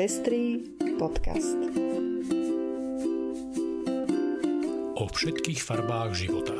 Pestrý 0.00 0.64
podcast. 0.96 1.60
O 4.96 5.04
všetkých 5.04 5.60
farbách 5.60 6.16
života. 6.16 6.56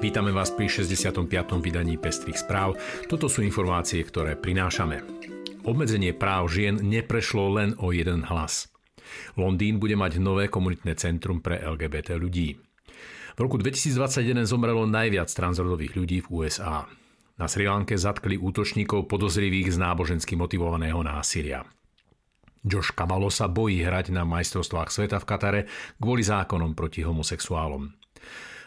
Vítame 0.00 0.32
vás 0.32 0.48
pri 0.56 0.64
65. 0.64 1.28
vydaní 1.60 2.00
Pestrých 2.00 2.40
správ. 2.40 2.80
Toto 3.04 3.28
sú 3.28 3.44
informácie, 3.44 4.00
ktoré 4.00 4.40
prinášame. 4.40 5.04
Obmedzenie 5.68 6.16
práv 6.16 6.48
žien 6.48 6.80
neprešlo 6.80 7.52
len 7.52 7.76
o 7.76 7.92
jeden 7.92 8.24
hlas. 8.32 8.72
Londýn 9.36 9.76
bude 9.76 10.00
mať 10.00 10.24
nové 10.24 10.48
komunitné 10.48 10.96
centrum 10.96 11.44
pre 11.44 11.60
LGBT 11.60 12.16
ľudí. 12.16 12.56
V 13.34 13.42
roku 13.42 13.58
2021 13.58 14.46
zomrelo 14.46 14.86
najviac 14.86 15.26
transrodových 15.26 15.98
ľudí 15.98 16.18
v 16.22 16.28
USA. 16.38 16.86
Na 17.34 17.50
Sri 17.50 17.66
Lanke 17.66 17.98
zatkli 17.98 18.38
útočníkov 18.38 19.10
podozrivých 19.10 19.74
z 19.74 19.76
nábožensky 19.82 20.38
motivovaného 20.38 21.02
násilia. 21.02 21.66
Josh 22.62 22.94
Kamalo 22.94 23.34
sa 23.34 23.50
bojí 23.50 23.82
hrať 23.82 24.14
na 24.14 24.22
majstrovstvách 24.22 24.94
sveta 24.94 25.18
v 25.18 25.26
Katare 25.26 25.60
kvôli 25.98 26.22
zákonom 26.22 26.78
proti 26.78 27.02
homosexuálom. 27.02 27.90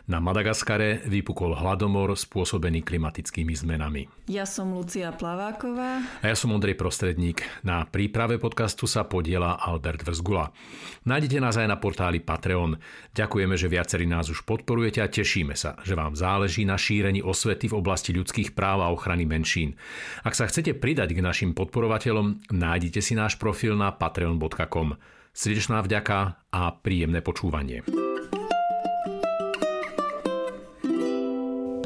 Na 0.07 0.23
Madagaskare 0.23 1.03
vypukol 1.03 1.51
hladomor 1.59 2.15
spôsobený 2.15 2.79
klimatickými 2.79 3.51
zmenami. 3.51 4.07
Ja 4.31 4.47
som 4.47 4.71
Lucia 4.71 5.11
Plaváková. 5.11 5.99
A 6.23 6.25
ja 6.31 6.31
som 6.31 6.55
Ondrej 6.55 6.79
Prostredník. 6.79 7.43
Na 7.67 7.83
príprave 7.83 8.39
podcastu 8.39 8.87
sa 8.87 9.03
podiela 9.03 9.59
Albert 9.59 10.07
Vrzgula. 10.07 10.55
Nájdete 11.03 11.43
nás 11.43 11.59
aj 11.59 11.67
na 11.67 11.75
portáli 11.75 12.23
Patreon. 12.23 12.79
Ďakujeme, 13.11 13.59
že 13.59 13.67
viacerí 13.67 14.07
nás 14.07 14.31
už 14.31 14.47
podporujete 14.47 15.03
a 15.03 15.11
tešíme 15.11 15.59
sa, 15.59 15.75
že 15.83 15.91
vám 15.91 16.15
záleží 16.15 16.63
na 16.63 16.79
šírení 16.79 17.19
osvety 17.19 17.67
v 17.67 17.75
oblasti 17.75 18.15
ľudských 18.15 18.55
práv 18.55 18.87
a 18.87 18.91
ochrany 18.95 19.27
menšín. 19.27 19.75
Ak 20.23 20.39
sa 20.39 20.47
chcete 20.47 20.79
pridať 20.79 21.11
k 21.11 21.19
našim 21.19 21.51
podporovateľom, 21.51 22.47
nájdite 22.55 23.03
si 23.03 23.11
náš 23.11 23.35
profil 23.35 23.75
na 23.75 23.91
patreon.com. 23.91 24.95
Srdečná 25.35 25.83
vďaka 25.83 26.47
a 26.47 26.61
príjemné 26.79 27.19
počúvanie. 27.19 28.06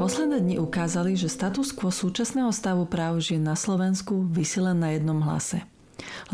Posledné 0.02 0.42
dni 0.42 0.56
ukázali, 0.58 1.14
že 1.14 1.30
status 1.30 1.70
quo 1.70 1.94
súčasného 1.94 2.50
stavu 2.50 2.90
práv 2.90 3.22
žien 3.22 3.38
na 3.38 3.54
Slovensku 3.54 4.26
vysí 4.26 4.58
na 4.58 4.90
jednom 4.98 5.22
hlase. 5.22 5.62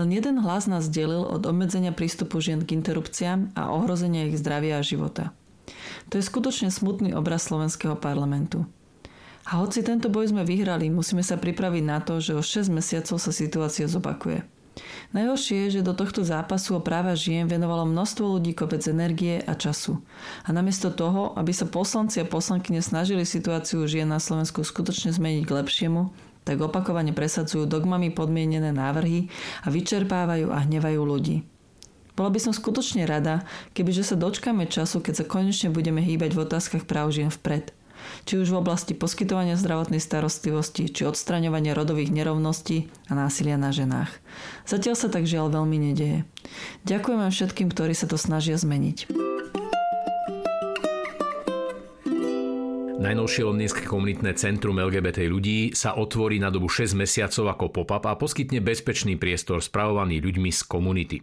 Len 0.00 0.08
jeden 0.08 0.40
hlas 0.40 0.64
nás 0.64 0.88
delil 0.88 1.20
od 1.20 1.44
obmedzenia 1.44 1.92
prístupu 1.92 2.40
žien 2.40 2.64
k 2.64 2.72
interrupciám 2.72 3.52
a 3.52 3.68
ohrozenia 3.76 4.24
ich 4.24 4.40
zdravia 4.40 4.80
a 4.80 4.86
života. 4.88 5.36
To 6.08 6.16
je 6.16 6.24
skutočne 6.24 6.72
smutný 6.72 7.12
obraz 7.12 7.44
slovenského 7.52 7.92
parlamentu. 7.92 8.64
A 9.44 9.60
hoci 9.60 9.84
tento 9.84 10.08
boj 10.08 10.32
sme 10.32 10.48
vyhrali, 10.48 10.88
musíme 10.88 11.20
sa 11.20 11.36
pripraviť 11.36 11.84
na 11.84 12.00
to, 12.00 12.24
že 12.24 12.40
o 12.40 12.40
6 12.40 12.72
mesiacov 12.72 13.20
sa 13.20 13.32
situácia 13.36 13.84
zopakuje. 13.84 14.48
Najhoršie 15.16 15.68
je, 15.68 15.80
že 15.80 15.86
do 15.86 15.96
tohto 15.96 16.26
zápasu 16.26 16.76
o 16.76 16.80
práva 16.84 17.16
žien 17.16 17.48
venovalo 17.48 17.88
množstvo 17.88 18.38
ľudí 18.38 18.52
kopec 18.52 18.84
energie 18.88 19.40
a 19.42 19.56
času. 19.56 20.02
A 20.44 20.52
namiesto 20.52 20.92
toho, 20.92 21.32
aby 21.38 21.54
sa 21.54 21.64
poslanci 21.64 22.20
a 22.20 22.28
poslankyne 22.28 22.84
snažili 22.84 23.24
situáciu 23.24 23.86
žien 23.88 24.08
na 24.08 24.20
Slovensku 24.20 24.60
skutočne 24.66 25.14
zmeniť 25.14 25.42
k 25.48 25.54
lepšiemu, 25.64 26.12
tak 26.44 26.64
opakovane 26.64 27.12
presadzujú 27.12 27.68
dogmami 27.68 28.08
podmienené 28.12 28.72
návrhy 28.72 29.28
a 29.64 29.68
vyčerpávajú 29.68 30.48
a 30.48 30.64
hnevajú 30.64 31.00
ľudí. 31.04 31.44
Bola 32.18 32.34
by 32.34 32.40
som 32.42 32.50
skutočne 32.50 33.06
rada, 33.06 33.46
kebyže 33.78 34.02
sa 34.02 34.16
dočkáme 34.18 34.66
času, 34.66 34.98
keď 34.98 35.22
sa 35.22 35.28
konečne 35.28 35.70
budeme 35.70 36.02
hýbať 36.02 36.34
v 36.34 36.42
otázkach 36.42 36.84
práv 36.88 37.14
žien 37.14 37.30
vpred– 37.30 37.70
či 38.24 38.40
už 38.40 38.52
v 38.52 38.60
oblasti 38.60 38.92
poskytovania 38.92 39.58
zdravotnej 39.58 40.02
starostlivosti, 40.02 40.88
či 40.88 41.08
odstraňovania 41.08 41.76
rodových 41.76 42.12
nerovností 42.12 42.90
a 43.08 43.16
násilia 43.16 43.60
na 43.60 43.72
ženách. 43.74 44.10
Zatiaľ 44.68 44.96
sa 44.96 45.08
tak 45.08 45.24
žiaľ 45.28 45.52
veľmi 45.52 45.78
nedeje. 45.90 46.28
Ďakujeme 46.84 47.28
všetkým, 47.28 47.68
ktorí 47.72 47.92
sa 47.92 48.10
to 48.10 48.20
snažia 48.20 48.56
zmeniť. 48.58 49.08
Najnovšie 52.98 53.46
londýnske 53.46 53.86
komunitné 53.86 54.34
centrum 54.34 54.74
LGBT 54.74 55.30
ľudí 55.30 55.70
sa 55.70 55.94
otvorí 55.94 56.42
na 56.42 56.50
dobu 56.50 56.66
6 56.66 56.98
mesiacov 56.98 57.54
ako 57.54 57.64
pop-up 57.70 58.04
a 58.10 58.18
poskytne 58.18 58.58
bezpečný 58.58 59.14
priestor 59.14 59.62
spravovaný 59.62 60.18
ľuďmi 60.18 60.50
z 60.50 60.60
komunity. 60.66 61.18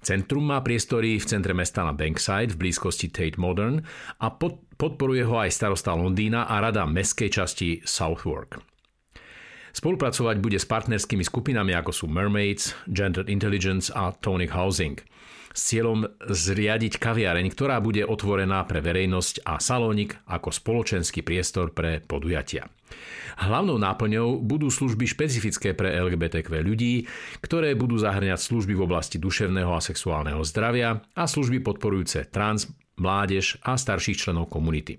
Centrum 0.00 0.46
má 0.46 0.62
priestory 0.62 1.18
v 1.18 1.26
centre 1.26 1.50
mesta 1.50 1.82
na 1.82 1.90
Bankside 1.90 2.54
v 2.54 2.68
blízkosti 2.68 3.10
Tate 3.10 3.42
Modern 3.42 3.82
a 4.22 4.30
pod, 4.32 4.62
podporuje 4.84 5.24
ho 5.24 5.40
aj 5.40 5.48
starosta 5.48 5.96
Londýna 5.96 6.44
a 6.44 6.60
rada 6.60 6.84
mestskej 6.84 7.32
časti 7.32 7.80
Southwark. 7.88 8.60
Spolupracovať 9.72 10.36
bude 10.44 10.60
s 10.60 10.68
partnerskými 10.68 11.24
skupinami 11.24 11.72
ako 11.72 11.90
sú 11.90 12.06
Mermaids, 12.12 12.76
Gendered 12.84 13.32
Intelligence 13.32 13.88
a 13.88 14.12
Tonic 14.12 14.52
Housing– 14.52 15.00
s 15.54 15.70
cieľom 15.70 16.10
zriadiť 16.18 16.98
kaviareň, 16.98 17.46
ktorá 17.54 17.78
bude 17.78 18.02
otvorená 18.02 18.66
pre 18.66 18.82
verejnosť 18.82 19.46
a 19.46 19.62
salónik 19.62 20.18
ako 20.26 20.50
spoločenský 20.50 21.22
priestor 21.22 21.70
pre 21.70 22.02
podujatia. 22.02 22.66
Hlavnou 23.38 23.78
náplňou 23.78 24.42
budú 24.42 24.70
služby 24.70 25.06
špecifické 25.06 25.74
pre 25.74 25.94
LGBTQ 25.94 26.50
ľudí, 26.58 27.06
ktoré 27.38 27.78
budú 27.78 27.98
zahrňať 27.98 28.38
služby 28.38 28.74
v 28.74 28.84
oblasti 28.84 29.22
duševného 29.22 29.70
a 29.70 29.82
sexuálneho 29.82 30.42
zdravia 30.42 31.06
a 31.14 31.24
služby 31.26 31.62
podporujúce 31.62 32.26
trans, 32.34 32.66
mládež 32.98 33.58
a 33.62 33.78
starších 33.78 34.18
členov 34.18 34.50
komunity. 34.50 34.98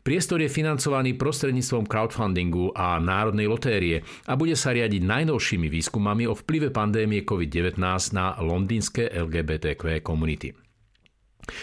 Priestor 0.00 0.40
je 0.40 0.50
financovaný 0.50 1.14
prostredníctvom 1.14 1.86
crowdfundingu 1.86 2.72
a 2.74 2.96
národnej 3.02 3.50
lotérie 3.50 4.02
a 4.26 4.34
bude 4.38 4.54
sa 4.54 4.70
riadiť 4.70 5.02
najnovšími 5.02 5.66
výskumami 5.66 6.24
o 6.30 6.34
vplyve 6.34 6.70
pandémie 6.70 7.26
COVID-19 7.26 7.78
na 8.14 8.38
londýnske 8.38 9.10
LGBTQ 9.10 10.00
komunity. 10.00 10.69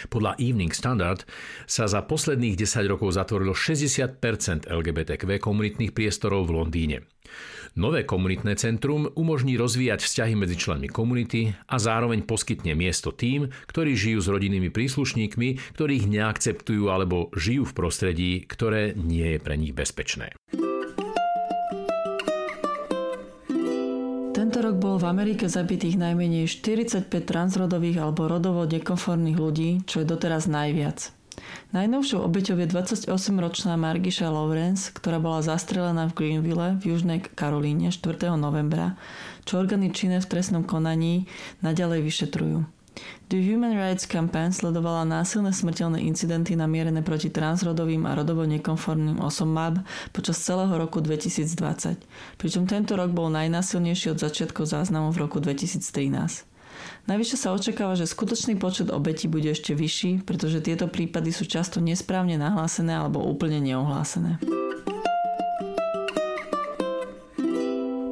Podľa 0.08 0.38
Evening 0.38 0.72
Standard 0.72 1.24
sa 1.64 1.88
za 1.88 2.04
posledných 2.04 2.56
10 2.56 2.88
rokov 2.88 3.16
zatvorilo 3.16 3.52
60% 3.52 4.68
LGBTQ 4.68 5.40
komunitných 5.42 5.92
priestorov 5.92 6.48
v 6.48 6.62
Londýne. 6.62 6.98
Nové 7.76 8.02
komunitné 8.08 8.56
centrum 8.56 9.06
umožní 9.12 9.60
rozvíjať 9.60 10.00
vzťahy 10.00 10.34
medzi 10.34 10.56
členmi 10.56 10.88
komunity 10.88 11.52
a 11.68 11.76
zároveň 11.76 12.24
poskytne 12.24 12.72
miesto 12.72 13.12
tým, 13.12 13.52
ktorí 13.68 13.94
žijú 13.94 14.24
s 14.24 14.32
rodinnými 14.32 14.72
príslušníkmi, 14.72 15.76
ktorých 15.76 16.08
neakceptujú 16.08 16.88
alebo 16.88 17.28
žijú 17.36 17.68
v 17.68 17.76
prostredí, 17.76 18.30
ktoré 18.48 18.96
nie 18.96 19.36
je 19.36 19.38
pre 19.38 19.54
nich 19.60 19.76
bezpečné. 19.76 20.32
Rok 24.58 24.76
bol 24.82 24.98
v 24.98 25.06
Amerike 25.06 25.46
zabitých 25.46 25.94
najmenej 25.94 26.50
45 26.50 27.06
transrodových 27.06 28.02
alebo 28.02 28.26
rodovo 28.26 28.66
nekonformných 28.66 29.38
ľudí, 29.38 29.70
čo 29.86 30.02
je 30.02 30.06
doteraz 30.10 30.50
najviac. 30.50 31.14
Najnovšou 31.70 32.26
obeťou 32.26 32.58
je 32.58 32.66
28-ročná 32.66 33.78
Margisha 33.78 34.26
Lawrence, 34.26 34.90
ktorá 34.90 35.22
bola 35.22 35.46
zastrelená 35.46 36.10
v 36.10 36.16
Greenville 36.18 36.74
v 36.82 36.90
Južnej 36.90 37.22
Karolíne 37.22 37.94
4. 37.94 38.34
novembra, 38.34 38.98
čo 39.46 39.62
orgány 39.62 39.94
činné 39.94 40.18
v 40.18 40.26
trestnom 40.26 40.66
konaní 40.66 41.30
naďalej 41.62 42.02
vyšetrujú. 42.02 42.77
The 43.28 43.36
Human 43.36 43.76
Rights 43.76 44.08
Campaign 44.08 44.56
sledovala 44.56 45.04
násilné 45.04 45.52
smrteľné 45.52 46.00
incidenty 46.00 46.56
namierené 46.56 47.04
proti 47.04 47.28
transrodovým 47.28 48.08
a 48.08 48.16
rodovo 48.16 48.48
nekonformným 48.48 49.20
osobám 49.20 49.84
počas 50.16 50.40
celého 50.40 50.72
roku 50.72 51.04
2020, 51.04 52.08
pričom 52.40 52.64
tento 52.64 52.96
rok 52.96 53.12
bol 53.12 53.28
najnásilnejší 53.28 54.16
od 54.16 54.18
začiatkov 54.24 54.72
záznamov 54.72 55.12
v 55.12 55.28
roku 55.28 55.44
2013. 55.44 56.48
Najvyššie 57.04 57.36
sa 57.36 57.52
očakáva, 57.52 58.00
že 58.00 58.08
skutočný 58.08 58.56
počet 58.56 58.88
obetí 58.88 59.28
bude 59.28 59.52
ešte 59.52 59.76
vyšší, 59.76 60.24
pretože 60.24 60.64
tieto 60.64 60.88
prípady 60.88 61.28
sú 61.28 61.44
často 61.44 61.84
nesprávne 61.84 62.40
nahlásené 62.40 62.96
alebo 62.96 63.20
úplne 63.20 63.60
neohlásené. 63.60 64.40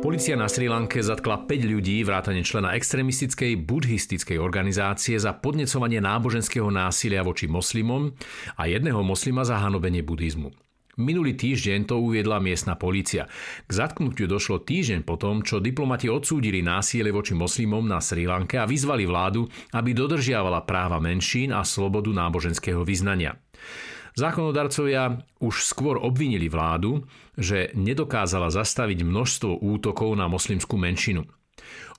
Polícia 0.07 0.39
na 0.39 0.47
Sri 0.47 0.71
Lanke 0.71 1.03
zatkla 1.03 1.51
5 1.51 1.67
ľudí 1.67 2.07
vrátane 2.07 2.47
člena 2.47 2.79
extrémistickej 2.79 3.59
buddhistickej 3.67 4.39
organizácie 4.39 5.19
za 5.19 5.35
podnecovanie 5.35 5.99
náboženského 5.99 6.71
násilia 6.71 7.27
voči 7.27 7.51
moslimom 7.51 8.15
a 8.55 8.71
jedného 8.71 9.03
moslima 9.03 9.43
za 9.43 9.59
hanobenie 9.59 10.07
buddhizmu. 10.07 10.55
Minulý 11.03 11.35
týždeň 11.35 11.91
to 11.91 11.99
uviedla 11.99 12.39
miestna 12.39 12.79
polícia. 12.79 13.27
K 13.67 13.71
zatknutiu 13.75 14.31
došlo 14.31 14.63
týždeň 14.63 15.03
potom, 15.03 15.43
čo 15.43 15.59
diplomati 15.59 16.07
odsúdili 16.07 16.63
násilie 16.63 17.11
voči 17.11 17.35
moslimom 17.35 17.83
na 17.83 17.99
Sri 17.99 18.31
Lanke 18.31 18.63
a 18.63 18.71
vyzvali 18.71 19.11
vládu, 19.11 19.51
aby 19.75 19.91
dodržiavala 19.91 20.63
práva 20.63 21.03
menšín 21.03 21.51
a 21.51 21.67
slobodu 21.67 22.15
náboženského 22.15 22.87
vyznania. 22.87 23.35
Zákonodarcovia 24.17 25.21
už 25.45 25.69
skôr 25.69 26.01
obvinili 26.01 26.49
vládu, 26.49 27.05
že 27.37 27.69
nedokázala 27.77 28.49
zastaviť 28.49 29.05
množstvo 29.05 29.61
útokov 29.61 30.17
na 30.17 30.25
moslimskú 30.25 30.81
menšinu. 30.81 31.29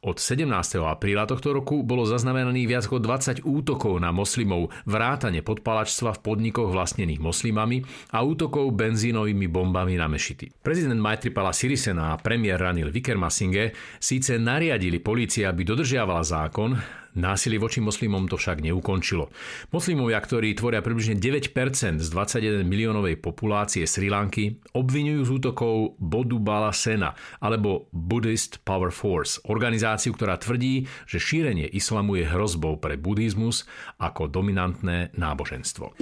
Od 0.06 0.22
17. 0.22 0.46
apríla 0.86 1.26
tohto 1.26 1.58
roku 1.58 1.82
bolo 1.82 2.06
zaznamenaných 2.06 2.70
viac 2.70 2.84
ako 2.86 3.02
20 3.02 3.42
útokov 3.42 3.98
na 3.98 4.14
moslimov, 4.14 4.70
vrátane 4.86 5.42
podpalačstva 5.42 6.14
v 6.14 6.22
podnikoch 6.22 6.70
vlastnených 6.70 7.18
moslimami 7.18 7.82
a 8.14 8.22
útokov 8.22 8.78
benzínovými 8.78 9.50
bombami 9.50 9.98
na 9.98 10.06
mešity. 10.06 10.54
Prezident 10.62 11.02
Maitripala 11.02 11.50
Sirisena 11.50 12.14
a 12.14 12.22
premiér 12.22 12.62
Ranil 12.62 12.94
Vikermasinge 12.94 13.74
síce 13.98 14.38
nariadili 14.38 15.02
polícii, 15.02 15.42
aby 15.50 15.66
dodržiavala 15.66 16.22
zákon, 16.22 16.78
Násilie 17.18 17.58
voči 17.58 17.82
moslimom 17.82 18.30
to 18.30 18.38
však 18.38 18.62
neukončilo. 18.62 19.34
Moslimovia, 19.74 20.22
ktorí 20.22 20.54
tvoria 20.54 20.86
približne 20.86 21.18
9% 21.18 21.98
z 21.98 22.08
21 22.14 22.62
miliónovej 22.62 23.18
populácie 23.18 23.90
Sri 23.90 24.14
Lanky, 24.14 24.62
obvinujú 24.78 25.26
z 25.26 25.32
útokov 25.42 25.98
Bodu 25.98 26.38
Bala 26.38 26.70
Sena 26.70 27.18
alebo 27.42 27.90
Buddhist 27.90 28.62
Power 28.62 28.94
Force, 28.94 29.42
organizáciu, 29.50 29.87
ktorá 29.96 30.36
tvrdí, 30.36 30.90
že 31.08 31.24
šírenie 31.24 31.70
islamu 31.72 32.20
je 32.20 32.28
hrozbou 32.28 32.76
pre 32.76 33.00
buddhizmus 33.00 33.64
ako 34.02 34.28
dominantné 34.28 35.16
náboženstvo. 35.16 35.96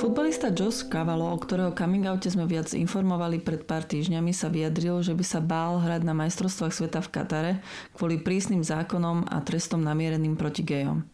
Futbalista 0.00 0.48
Josh 0.48 0.88
Cavallo, 0.88 1.28
o 1.28 1.36
ktorého 1.36 1.76
coming 1.76 2.08
oute 2.08 2.32
sme 2.32 2.48
viac 2.48 2.72
informovali 2.72 3.36
pred 3.36 3.68
pár 3.68 3.84
týždňami, 3.84 4.32
sa 4.32 4.48
vyjadril, 4.48 5.04
že 5.04 5.12
by 5.12 5.24
sa 5.26 5.44
bál 5.44 5.76
hrať 5.76 6.08
na 6.08 6.16
majstrovstvách 6.16 6.72
sveta 6.72 7.04
v 7.04 7.12
Katare 7.12 7.52
kvôli 7.92 8.16
prísnym 8.16 8.64
zákonom 8.64 9.28
a 9.28 9.44
trestom 9.44 9.84
namiereným 9.84 10.40
proti 10.40 10.64
gejom. 10.64 11.04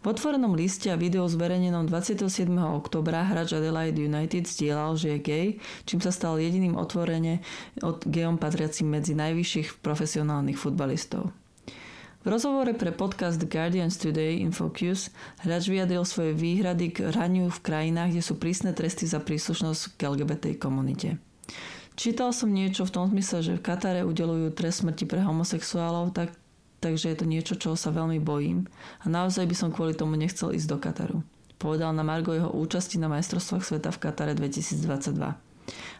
V 0.00 0.08
otvorenom 0.08 0.56
liste 0.56 0.88
a 0.88 0.96
videu 0.96 1.28
zverejnenom 1.28 1.84
27. 1.84 2.48
oktobra 2.56 3.20
hráč 3.20 3.52
Adelaide 3.52 4.00
United 4.00 4.48
zdieľal, 4.48 4.96
že 4.96 5.12
je 5.12 5.18
gay, 5.20 5.46
čím 5.84 6.00
sa 6.00 6.08
stal 6.08 6.40
jediným 6.40 6.72
otvorene 6.72 7.44
od 7.84 8.08
gejom 8.08 8.40
patriacim 8.40 8.88
medzi 8.88 9.12
najvyšších 9.12 9.84
profesionálnych 9.84 10.56
futbalistov. 10.56 11.28
V 12.24 12.26
rozhovore 12.32 12.72
pre 12.72 12.96
podcast 12.96 13.44
Guardians 13.44 14.00
Today 14.00 14.40
in 14.40 14.56
Focus 14.56 15.12
hráč 15.44 15.68
vyjadril 15.68 16.08
svoje 16.08 16.32
výhrady 16.32 16.96
k 16.96 17.12
hraniu 17.12 17.52
v 17.52 17.60
krajinách, 17.60 18.16
kde 18.16 18.24
sú 18.24 18.40
prísne 18.40 18.72
tresty 18.72 19.04
za 19.04 19.20
príslušnosť 19.20 20.00
k 20.00 20.16
LGBT 20.16 20.56
komunite. 20.56 21.20
Čítal 21.92 22.32
som 22.32 22.48
niečo 22.48 22.88
v 22.88 22.92
tom 22.96 23.04
zmysle, 23.12 23.44
že 23.44 23.52
v 23.60 23.64
Katare 23.68 24.08
udelujú 24.08 24.48
trest 24.56 24.80
smrti 24.80 25.04
pre 25.04 25.20
homosexuálov, 25.20 26.16
tak, 26.16 26.32
takže 26.80 27.12
je 27.12 27.16
to 27.20 27.26
niečo, 27.28 27.54
čoho 27.54 27.76
sa 27.76 27.92
veľmi 27.92 28.18
bojím 28.18 28.66
a 29.04 29.06
naozaj 29.06 29.46
by 29.46 29.54
som 29.56 29.70
kvôli 29.70 29.92
tomu 29.92 30.16
nechcel 30.16 30.56
ísť 30.56 30.68
do 30.68 30.76
Kataru. 30.80 31.18
Povedal 31.60 31.92
na 31.92 32.00
Margo 32.00 32.32
jeho 32.32 32.48
účasti 32.48 32.96
na 32.96 33.12
majstrovstvách 33.12 33.60
sveta 33.60 33.92
v 33.92 34.00
Katare 34.00 34.32
2022. 34.32 35.50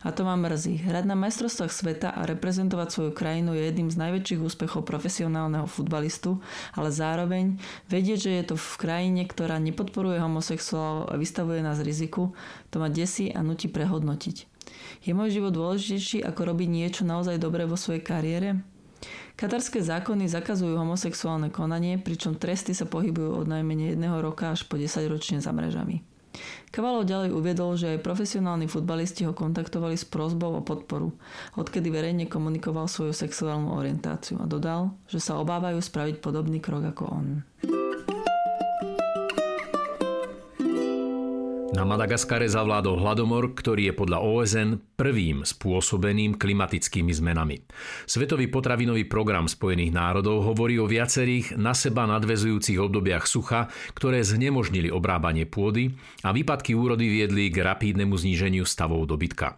A 0.03 0.09
to 0.11 0.25
ma 0.25 0.35
mrzí. 0.35 0.81
Hrať 0.83 1.05
na 1.05 1.15
majstrovstvách 1.15 1.69
sveta 1.69 2.09
a 2.11 2.25
reprezentovať 2.25 2.89
svoju 2.91 3.13
krajinu 3.13 3.53
je 3.53 3.69
jedným 3.69 3.93
z 3.93 4.01
najväčších 4.01 4.41
úspechov 4.41 4.89
profesionálneho 4.89 5.69
futbalistu, 5.69 6.41
ale 6.75 6.89
zároveň 6.89 7.61
vedieť, 7.93 8.19
že 8.25 8.33
je 8.33 8.45
to 8.51 8.57
v 8.57 8.73
krajine, 8.81 9.23
ktorá 9.29 9.61
nepodporuje 9.61 10.19
homosexuálov 10.19 11.13
a 11.13 11.15
vystavuje 11.21 11.61
nás 11.61 11.85
riziku, 11.85 12.33
to 12.73 12.81
ma 12.81 12.89
desí 12.89 13.29
a 13.31 13.45
nutí 13.45 13.69
prehodnotiť. 13.69 14.49
Je 15.05 15.13
môj 15.13 15.37
život 15.37 15.53
dôležitejší 15.53 16.25
ako 16.25 16.41
robiť 16.57 16.69
niečo 16.73 17.03
naozaj 17.05 17.37
dobré 17.37 17.69
vo 17.69 17.77
svojej 17.77 18.01
kariére? 18.01 18.65
Katarské 19.41 19.81
zákony 19.81 20.29
zakazujú 20.29 20.77
homosexuálne 20.77 21.49
konanie, 21.49 21.97
pričom 21.97 22.37
tresty 22.37 22.77
sa 22.77 22.85
pohybujú 22.85 23.41
od 23.41 23.49
najmenej 23.49 23.97
jedného 23.97 24.21
roka 24.21 24.53
až 24.53 24.69
po 24.69 24.77
10 24.77 25.01
ročne 25.09 25.41
za 25.41 25.49
mrežami. 25.49 26.05
Kavalov 26.69 27.09
ďalej 27.09 27.33
uviedol, 27.33 27.73
že 27.81 27.97
aj 27.97 28.05
profesionálni 28.05 28.69
futbalisti 28.69 29.25
ho 29.25 29.33
kontaktovali 29.33 29.97
s 29.97 30.05
prozbou 30.05 30.61
o 30.61 30.63
podporu, 30.63 31.17
odkedy 31.57 31.89
verejne 31.89 32.29
komunikoval 32.29 32.85
svoju 32.85 33.17
sexuálnu 33.17 33.73
orientáciu 33.73 34.37
a 34.39 34.47
dodal, 34.47 34.93
že 35.09 35.25
sa 35.25 35.41
obávajú 35.41 35.81
spraviť 35.81 36.21
podobný 36.21 36.61
krok 36.61 36.93
ako 36.93 37.05
on. 37.09 37.27
Na 41.81 41.89
Madagaskare 41.89 42.45
zavládol 42.45 43.01
hladomor, 43.01 43.57
ktorý 43.57 43.89
je 43.89 43.95
podľa 43.97 44.21
OSN 44.21 45.01
prvým 45.01 45.49
spôsobeným 45.49 46.37
klimatickými 46.37 47.09
zmenami. 47.09 47.65
Svetový 48.05 48.53
potravinový 48.53 49.09
program 49.09 49.49
Spojených 49.49 49.89
národov 49.89 50.45
hovorí 50.45 50.77
o 50.77 50.85
viacerých 50.85 51.57
na 51.57 51.73
seba 51.73 52.05
nadvezujúcich 52.05 52.77
obdobiach 52.77 53.25
sucha, 53.25 53.73
ktoré 53.97 54.21
znemožnili 54.21 54.93
obrábanie 54.93 55.49
pôdy 55.49 55.97
a 56.21 56.37
výpadky 56.37 56.77
úrody 56.77 57.09
viedli 57.09 57.49
k 57.49 57.65
rapídnemu 57.65 58.13
zníženiu 58.13 58.69
stavov 58.69 59.09
dobytka. 59.09 59.57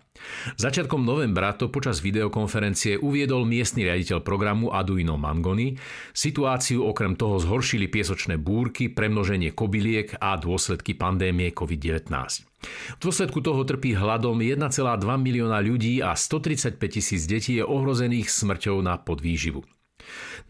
Začiatkom 0.58 1.02
novembra 1.02 1.54
to 1.54 1.70
počas 1.70 2.02
videokonferencie 2.02 2.98
uviedol 2.98 3.46
miestny 3.46 3.86
riaditeľ 3.86 4.18
programu 4.20 4.74
Aduino 4.74 5.14
Mangoni. 5.14 5.74
Situáciu 6.10 6.86
okrem 6.86 7.14
toho 7.14 7.38
zhoršili 7.38 7.86
piesočné 7.86 8.38
búrky, 8.38 8.90
premnoženie 8.90 9.54
kobyliek 9.54 10.18
a 10.18 10.34
dôsledky 10.38 10.98
pandémie 10.98 11.54
COVID-19. 11.54 12.52
V 12.96 13.00
dôsledku 13.02 13.42
toho 13.42 13.66
trpí 13.66 13.98
hladom 13.98 14.38
1,2 14.38 14.70
milióna 15.02 15.58
ľudí 15.58 15.98
a 15.98 16.14
135 16.14 16.78
tisíc 16.78 17.26
detí 17.26 17.58
je 17.58 17.64
ohrozených 17.66 18.30
smrťou 18.30 18.78
na 18.82 18.98
podvýživu. 19.02 19.66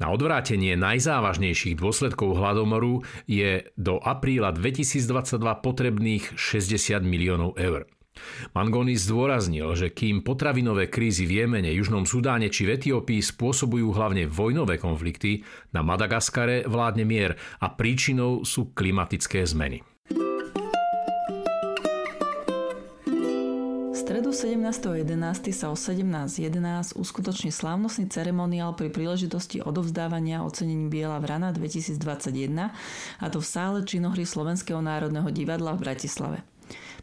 Na 0.00 0.08
odvrátenie 0.08 0.74
najzávažnejších 0.80 1.76
dôsledkov 1.76 2.40
hladomoru 2.40 3.04
je 3.28 3.68
do 3.76 4.00
apríla 4.00 4.52
2022 4.56 5.36
potrebných 5.60 6.24
60 6.36 7.04
miliónov 7.04 7.60
eur. 7.60 7.84
Mangoni 8.52 8.94
zdôraznil, 8.94 9.72
že 9.72 9.88
kým 9.90 10.20
potravinové 10.20 10.92
krízy 10.92 11.24
v 11.24 11.44
Jemene, 11.44 11.72
Južnom 11.72 12.04
Sudáne 12.04 12.52
či 12.52 12.68
v 12.68 12.76
Etiópii 12.76 13.24
spôsobujú 13.24 13.92
hlavne 13.96 14.28
vojnové 14.28 14.76
konflikty, 14.76 15.40
na 15.72 15.80
Madagaskare 15.80 16.68
vládne 16.68 17.04
mier 17.08 17.38
a 17.60 17.72
príčinou 17.72 18.44
sú 18.44 18.76
klimatické 18.76 19.40
zmeny. 19.48 19.80
stredu 24.02 24.34
17.11. 24.34 25.54
sa 25.56 25.70
o 25.70 25.76
17.11 25.78 26.98
uskutoční 27.00 27.48
slávnostný 27.48 28.12
ceremoniál 28.12 28.76
pri 28.76 28.92
príležitosti 28.92 29.64
odovzdávania 29.64 30.44
ocenení 30.44 30.90
Biela 30.90 31.16
vrana 31.16 31.48
2021 31.48 32.76
a 33.22 33.26
to 33.32 33.38
v 33.40 33.46
sále 33.46 33.78
činohry 33.86 34.28
Slovenského 34.28 34.84
národného 34.84 35.32
divadla 35.32 35.78
v 35.78 35.86
Bratislave. 35.86 36.51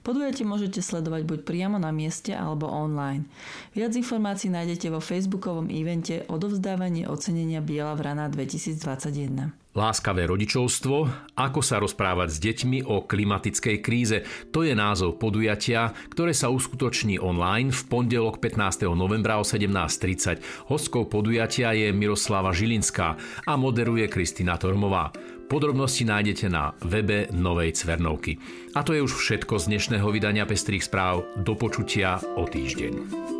Podujatie 0.06 0.48
môžete 0.48 0.80
sledovať 0.80 1.28
buď 1.28 1.40
priamo 1.44 1.78
na 1.78 1.92
mieste 1.92 2.32
alebo 2.32 2.70
online. 2.70 3.28
Viac 3.76 3.94
informácií 3.96 4.48
nájdete 4.48 4.88
vo 4.90 5.04
facebookovom 5.04 5.68
evente 5.68 6.24
Odovzdávanie 6.28 7.06
ocenenia 7.06 7.60
Biela 7.60 7.94
vrana 7.94 8.32
2021. 8.32 9.70
Láskavé 9.70 10.26
rodičovstvo, 10.26 11.06
ako 11.38 11.62
sa 11.62 11.78
rozprávať 11.78 12.30
s 12.34 12.38
deťmi 12.42 12.90
o 12.90 13.06
klimatickej 13.06 13.78
kríze, 13.86 14.18
to 14.50 14.66
je 14.66 14.74
názov 14.74 15.22
podujatia, 15.22 15.94
ktoré 16.10 16.34
sa 16.34 16.50
uskutoční 16.50 17.22
online 17.22 17.70
v 17.70 17.82
pondelok 17.86 18.42
15. 18.42 18.90
novembra 18.98 19.38
o 19.38 19.46
17.30. 19.46 20.68
Hostkou 20.74 21.06
podujatia 21.06 21.78
je 21.78 21.94
Miroslava 21.94 22.50
Žilinská 22.50 23.14
a 23.46 23.54
moderuje 23.62 24.10
Kristina 24.10 24.58
Tormová. 24.58 25.14
Podrobnosti 25.50 26.06
nájdete 26.06 26.46
na 26.46 26.78
webe 26.86 27.26
Novej 27.34 27.74
Cvernovky. 27.74 28.38
A 28.78 28.86
to 28.86 28.94
je 28.94 29.02
už 29.02 29.18
všetko 29.18 29.58
z 29.58 29.74
dnešného 29.74 30.06
vydania 30.14 30.46
Pestrých 30.46 30.86
správ. 30.86 31.26
Do 31.42 31.58
počutia 31.58 32.22
o 32.38 32.46
týždeň. 32.46 33.39